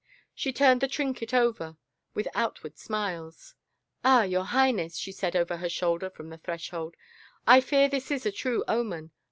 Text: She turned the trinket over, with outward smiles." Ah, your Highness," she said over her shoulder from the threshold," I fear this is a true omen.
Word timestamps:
She 0.33 0.51
turned 0.51 0.81
the 0.81 0.87
trinket 0.87 1.31
over, 1.31 1.77
with 2.15 2.27
outward 2.33 2.75
smiles." 2.79 3.53
Ah, 4.03 4.23
your 4.23 4.45
Highness," 4.45 4.97
she 4.97 5.11
said 5.11 5.35
over 5.35 5.57
her 5.57 5.69
shoulder 5.69 6.09
from 6.09 6.29
the 6.31 6.39
threshold," 6.39 6.95
I 7.55 7.61
fear 7.61 7.87
this 7.87 8.09
is 8.09 8.25
a 8.25 8.31
true 8.31 8.63
omen. 8.67 9.11